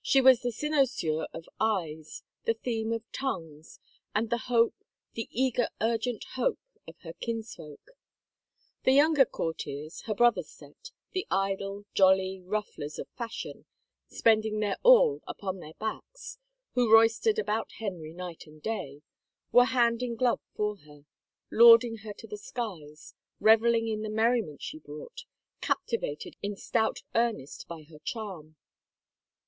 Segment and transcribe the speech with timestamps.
[0.00, 3.80] She was the cynosure of eyes, the theme of tongues,
[4.14, 4.76] and the hope,
[5.14, 7.80] the eager, urgent hope of her kinsfolk.
[8.84, 13.64] The younger courtiers, her brother's set, the idle, jolly rufflers of fashion,
[14.06, 16.38] spending their all upon their backs,
[16.74, 19.02] who roistered about Henry night and day,
[19.50, 21.04] were hand in glove for her,
[21.50, 25.24] lauding her to the skies, reveling in the merri ment she brought,
[25.60, 28.54] captivated in stout earnest by her charm.